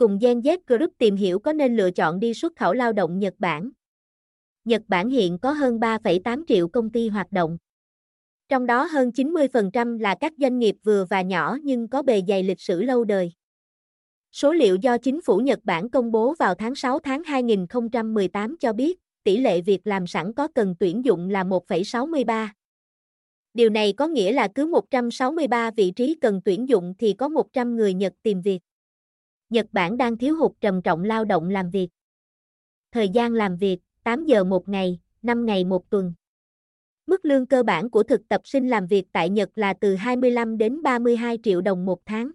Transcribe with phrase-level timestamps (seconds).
[0.00, 3.18] cùng Gen Z Group tìm hiểu có nên lựa chọn đi xuất khẩu lao động
[3.18, 3.70] Nhật Bản.
[4.64, 7.58] Nhật Bản hiện có hơn 3,8 triệu công ty hoạt động.
[8.48, 12.42] Trong đó hơn 90% là các doanh nghiệp vừa và nhỏ nhưng có bề dày
[12.42, 13.32] lịch sử lâu đời.
[14.32, 18.72] Số liệu do chính phủ Nhật Bản công bố vào tháng 6 tháng 2018 cho
[18.72, 22.48] biết, tỷ lệ việc làm sẵn có cần tuyển dụng là 1,63.
[23.54, 27.76] Điều này có nghĩa là cứ 163 vị trí cần tuyển dụng thì có 100
[27.76, 28.60] người Nhật tìm việc.
[29.50, 31.88] Nhật Bản đang thiếu hụt trầm trọng lao động làm việc.
[32.92, 36.14] Thời gian làm việc, 8 giờ một ngày, 5 ngày một tuần.
[37.06, 40.58] Mức lương cơ bản của thực tập sinh làm việc tại Nhật là từ 25
[40.58, 42.30] đến 32 triệu đồng một tháng.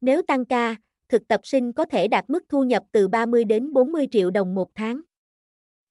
[0.00, 0.76] Nếu tăng ca,
[1.08, 4.54] thực tập sinh có thể đạt mức thu nhập từ 30 đến 40 triệu đồng
[4.54, 5.00] một tháng.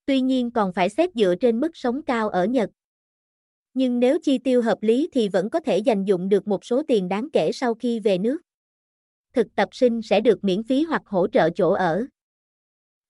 [0.05, 2.69] Tuy nhiên còn phải xét dựa trên mức sống cao ở Nhật.
[3.73, 6.83] Nhưng nếu chi tiêu hợp lý thì vẫn có thể dành dụng được một số
[6.87, 8.41] tiền đáng kể sau khi về nước.
[9.33, 12.05] Thực tập sinh sẽ được miễn phí hoặc hỗ trợ chỗ ở.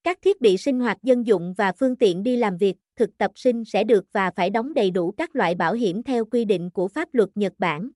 [0.03, 3.31] Các thiết bị sinh hoạt dân dụng và phương tiện đi làm việc, thực tập
[3.35, 6.69] sinh sẽ được và phải đóng đầy đủ các loại bảo hiểm theo quy định
[6.69, 7.89] của pháp luật Nhật Bản.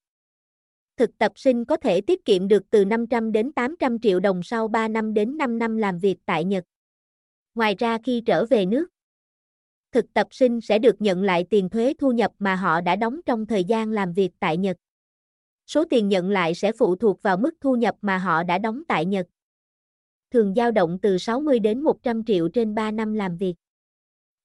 [0.98, 4.68] Thực tập sinh có thể tiết kiệm được từ 500 đến 800 triệu đồng sau
[4.68, 6.64] 3 năm đến 5 năm làm việc tại Nhật.
[7.56, 8.88] Ngoài ra khi trở về nước,
[9.92, 13.20] thực tập sinh sẽ được nhận lại tiền thuế thu nhập mà họ đã đóng
[13.26, 14.78] trong thời gian làm việc tại Nhật.
[15.68, 18.84] Số tiền nhận lại sẽ phụ thuộc vào mức thu nhập mà họ đã đóng
[18.88, 19.28] tại Nhật.
[20.32, 23.56] Thường dao động từ 60 đến 100 triệu trên 3 năm làm việc.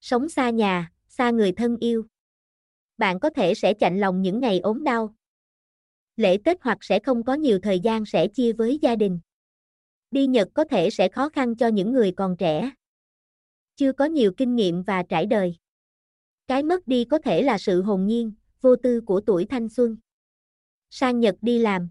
[0.00, 2.04] Sống xa nhà, xa người thân yêu.
[2.98, 5.14] Bạn có thể sẽ chạnh lòng những ngày ốm đau.
[6.16, 9.20] Lễ Tết hoặc sẽ không có nhiều thời gian sẽ chia với gia đình.
[10.10, 12.70] Đi Nhật có thể sẽ khó khăn cho những người còn trẻ.
[13.76, 15.56] Chưa có nhiều kinh nghiệm và trải đời.
[16.46, 19.96] Cái mất đi có thể là sự hồn nhiên, vô tư của tuổi thanh xuân.
[20.94, 21.88] Sang Nhật đi làm.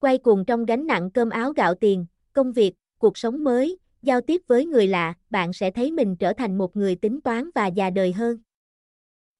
[0.00, 4.20] Quay cuồng trong gánh nặng cơm áo gạo tiền, công việc, cuộc sống mới, giao
[4.20, 7.66] tiếp với người lạ, bạn sẽ thấy mình trở thành một người tính toán và
[7.66, 8.38] già đời hơn.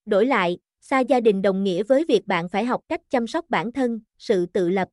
[0.04, 3.44] Đổi lại, xa gia đình đồng nghĩa với việc bạn phải học cách chăm sóc
[3.48, 4.88] bản thân, sự tự lập.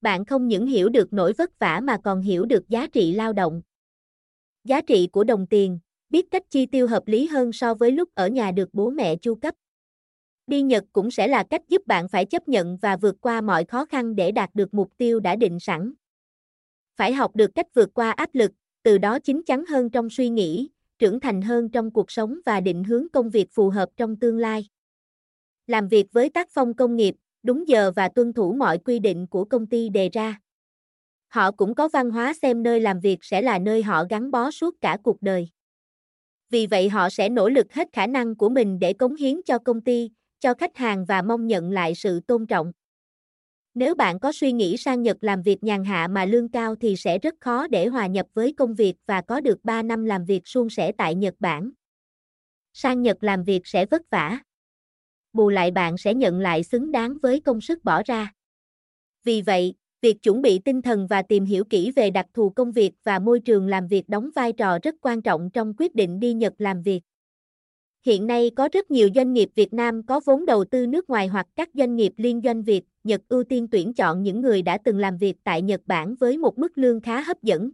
[0.00, 3.32] Bạn không những hiểu được nỗi vất vả mà còn hiểu được giá trị lao
[3.32, 3.62] động.
[4.64, 5.78] Giá trị của đồng tiền,
[6.10, 9.16] biết cách chi tiêu hợp lý hơn so với lúc ở nhà được bố mẹ
[9.16, 9.54] chu cấp.
[10.48, 13.64] Đi Nhật cũng sẽ là cách giúp bạn phải chấp nhận và vượt qua mọi
[13.64, 15.92] khó khăn để đạt được mục tiêu đã định sẵn.
[16.96, 20.28] Phải học được cách vượt qua áp lực, từ đó chín chắn hơn trong suy
[20.28, 24.16] nghĩ, trưởng thành hơn trong cuộc sống và định hướng công việc phù hợp trong
[24.16, 24.68] tương lai.
[25.66, 29.26] Làm việc với tác phong công nghiệp, đúng giờ và tuân thủ mọi quy định
[29.26, 30.40] của công ty đề ra.
[31.28, 34.50] Họ cũng có văn hóa xem nơi làm việc sẽ là nơi họ gắn bó
[34.50, 35.48] suốt cả cuộc đời.
[36.50, 39.58] Vì vậy họ sẽ nỗ lực hết khả năng của mình để cống hiến cho
[39.58, 40.10] công ty,
[40.40, 42.72] cho khách hàng và mong nhận lại sự tôn trọng.
[43.74, 46.96] Nếu bạn có suy nghĩ sang Nhật làm việc nhàn hạ mà lương cao thì
[46.96, 50.24] sẽ rất khó để hòa nhập với công việc và có được 3 năm làm
[50.24, 51.70] việc suôn sẻ tại Nhật Bản.
[52.72, 54.38] Sang Nhật làm việc sẽ vất vả.
[55.32, 58.32] Bù lại bạn sẽ nhận lại xứng đáng với công sức bỏ ra.
[59.24, 62.72] Vì vậy, việc chuẩn bị tinh thần và tìm hiểu kỹ về đặc thù công
[62.72, 66.20] việc và môi trường làm việc đóng vai trò rất quan trọng trong quyết định
[66.20, 67.00] đi Nhật làm việc.
[68.06, 71.26] Hiện nay có rất nhiều doanh nghiệp Việt Nam có vốn đầu tư nước ngoài
[71.26, 74.78] hoặc các doanh nghiệp liên doanh Việt, Nhật ưu tiên tuyển chọn những người đã
[74.84, 77.70] từng làm việc tại Nhật Bản với một mức lương khá hấp dẫn.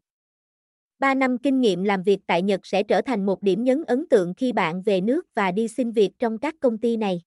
[0.99, 4.09] 3 năm kinh nghiệm làm việc tại Nhật sẽ trở thành một điểm nhấn ấn
[4.09, 7.23] tượng khi bạn về nước và đi xin việc trong các công ty này.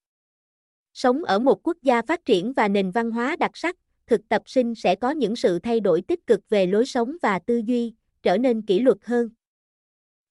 [0.94, 3.76] Sống ở một quốc gia phát triển và nền văn hóa đặc sắc,
[4.08, 7.40] thực tập sinh sẽ có những sự thay đổi tích cực về lối sống và
[7.40, 7.94] tư duy,
[8.24, 9.30] trở nên kỷ luật hơn.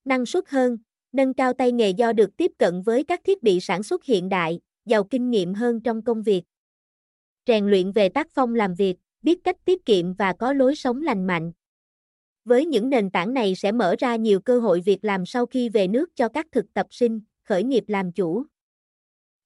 [0.04, 0.78] Năng suất hơn,
[1.16, 4.28] nâng cao tay nghề do được tiếp cận với các thiết bị sản xuất hiện
[4.28, 6.42] đại, giàu kinh nghiệm hơn trong công việc.
[7.46, 11.02] Rèn luyện về tác phong làm việc, biết cách tiết kiệm và có lối sống
[11.02, 11.52] lành mạnh.
[12.44, 15.68] Với những nền tảng này sẽ mở ra nhiều cơ hội việc làm sau khi
[15.68, 18.44] về nước cho các thực tập sinh, khởi nghiệp làm chủ.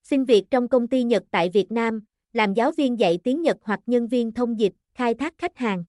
[0.03, 2.01] Xin việc trong công ty Nhật tại Việt Nam,
[2.33, 5.85] làm giáo viên dạy tiếng Nhật hoặc nhân viên thông dịch, khai thác khách hàng.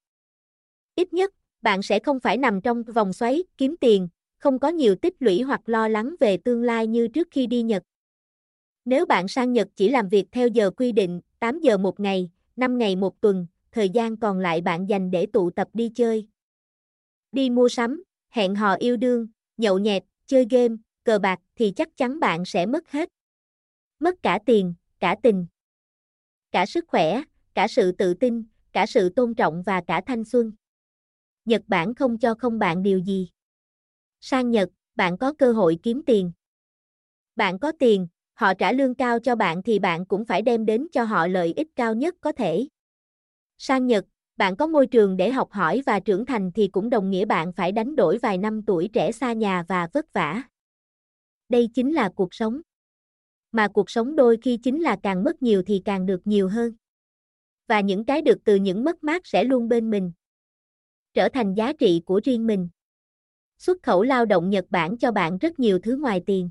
[0.96, 4.08] Ít nhất, bạn sẽ không phải nằm trong vòng xoáy kiếm tiền,
[4.42, 7.62] không có nhiều tích lũy hoặc lo lắng về tương lai như trước khi đi
[7.62, 7.84] Nhật.
[8.86, 12.32] Nếu bạn sang Nhật chỉ làm việc theo giờ quy định, 8 giờ một ngày,
[12.56, 16.28] 5 ngày một tuần, thời gian còn lại bạn dành để tụ tập đi chơi.
[17.32, 19.28] Đi mua sắm, hẹn hò yêu đương,
[19.58, 23.10] nhậu nhẹt, chơi game, cờ bạc thì chắc chắn bạn sẽ mất hết.
[24.00, 25.46] Mất cả tiền, cả tình.
[26.52, 27.24] Cả sức khỏe,
[27.54, 30.52] cả sự tự tin, cả sự tôn trọng và cả thanh xuân.
[31.46, 33.30] Nhật Bản không cho không bạn điều gì.
[34.22, 36.32] Sang Nhật, bạn có cơ hội kiếm tiền.
[37.36, 40.88] Bạn có tiền, họ trả lương cao cho bạn thì bạn cũng phải đem đến
[40.92, 42.68] cho họ lợi ích cao nhất có thể.
[43.58, 44.06] Sang Nhật,
[44.42, 47.54] Bạn có môi trường để học hỏi và trưởng thành thì cũng đồng nghĩa bạn
[47.54, 50.44] phải đánh đổi vài năm tuổi trẻ xa nhà và vất vả.
[51.50, 52.62] Đây chính là cuộc sống.
[53.52, 56.74] Mà cuộc sống đôi khi chính là càng mất nhiều thì càng được nhiều hơn.
[57.68, 60.12] Và những cái được từ những mất mát sẽ luôn bên mình.
[61.14, 62.70] Trở thành giá trị của riêng mình.
[63.62, 66.50] Xuất khẩu lao động Nhật Bản cho bạn rất nhiều thứ ngoài tiền.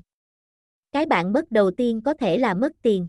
[0.91, 3.07] Cái bạn mất đầu tiên có thể là mất tiền.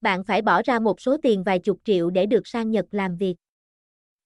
[0.00, 3.16] Bạn phải bỏ ra một số tiền vài chục triệu để được sang Nhật làm
[3.16, 3.36] việc.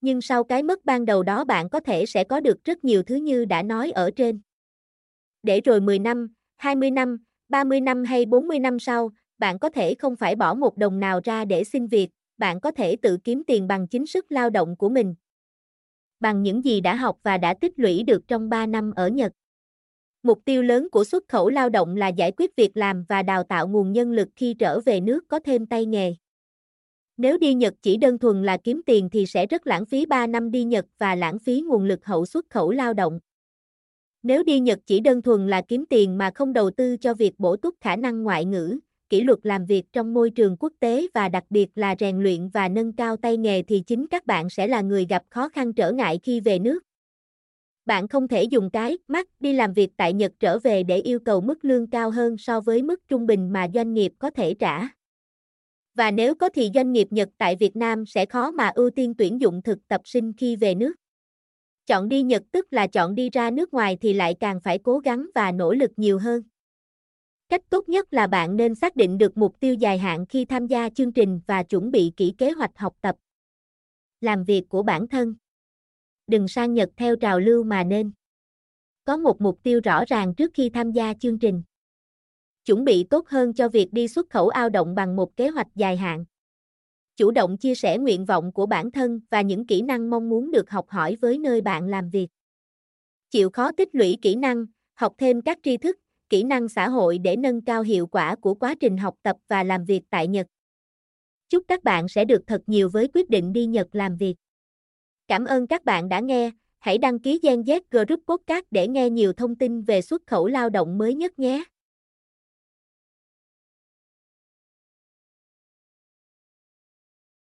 [0.00, 3.02] Nhưng sau cái mất ban đầu đó bạn có thể sẽ có được rất nhiều
[3.02, 4.40] thứ như đã nói ở trên.
[5.42, 7.16] Để rồi 10 năm, 20 năm,
[7.48, 11.20] 30 năm hay 40 năm sau, bạn có thể không phải bỏ một đồng nào
[11.24, 14.76] ra để xin việc, bạn có thể tự kiếm tiền bằng chính sức lao động
[14.76, 15.14] của mình.
[16.24, 19.32] Bằng những gì đã học và đã tích lũy được trong 3 năm ở Nhật.
[20.22, 23.42] Mục tiêu lớn của xuất khẩu lao động là giải quyết việc làm và đào
[23.42, 26.14] tạo nguồn nhân lực khi trở về nước có thêm tay nghề.
[27.16, 30.26] Nếu đi Nhật chỉ đơn thuần là kiếm tiền thì sẽ rất lãng phí 3
[30.26, 33.20] năm đi Nhật và lãng phí nguồn lực hậu xuất khẩu lao động.
[34.22, 37.32] Nếu đi Nhật chỉ đơn thuần là kiếm tiền mà không đầu tư cho việc
[37.38, 38.78] bổ túc khả năng ngoại ngữ,
[39.08, 42.48] kỷ luật làm việc trong môi trường quốc tế và đặc biệt là rèn luyện
[42.48, 45.72] và nâng cao tay nghề thì chính các bạn sẽ là người gặp khó khăn
[45.72, 46.82] trở ngại khi về nước.
[47.86, 51.18] Bạn không thể dùng cái mắt đi làm việc tại Nhật trở về để yêu
[51.18, 54.54] cầu mức lương cao hơn so với mức trung bình mà doanh nghiệp có thể
[54.54, 54.88] trả.
[55.94, 59.14] Và nếu có thì doanh nghiệp Nhật tại Việt Nam sẽ khó mà ưu tiên
[59.18, 60.94] tuyển dụng thực tập sinh khi về nước.
[61.86, 64.98] Chọn đi Nhật tức là chọn đi ra nước ngoài thì lại càng phải cố
[64.98, 66.42] gắng và nỗ lực nhiều hơn.
[67.54, 70.66] Cách tốt nhất là bạn nên xác định được mục tiêu dài hạn khi tham
[70.66, 73.16] gia chương trình và chuẩn bị kỹ kế hoạch học tập.
[74.20, 75.34] Làm việc của bản thân.
[76.26, 78.12] Đừng sang Nhật theo trào lưu mà nên.
[79.04, 81.62] Có một mục tiêu rõ ràng trước khi tham gia chương trình.
[82.64, 85.68] Chuẩn bị tốt hơn cho việc đi xuất khẩu ao động bằng một kế hoạch
[85.74, 86.24] dài hạn
[87.16, 90.50] chủ động chia sẻ nguyện vọng của bản thân và những kỹ năng mong muốn
[90.50, 92.28] được học hỏi với nơi bạn làm việc.
[93.30, 95.96] Chịu khó tích lũy kỹ năng, học thêm các tri thức,
[96.34, 99.62] kỹ năng xã hội để nâng cao hiệu quả của quá trình học tập và
[99.64, 100.46] làm việc tại Nhật.
[101.48, 104.34] Chúc các bạn sẽ được thật nhiều với quyết định đi Nhật làm việc.
[105.28, 109.10] Cảm ơn các bạn đã nghe, hãy đăng ký Gen Z Group Podcast để nghe
[109.10, 111.64] nhiều thông tin về xuất khẩu lao động mới nhất nhé.